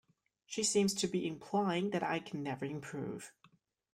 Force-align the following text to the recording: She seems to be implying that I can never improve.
She 0.47 0.63
seems 0.63 0.95
to 0.95 1.05
be 1.07 1.27
implying 1.27 1.91
that 1.91 2.01
I 2.01 2.17
can 2.17 2.41
never 2.41 2.65
improve. 2.65 3.33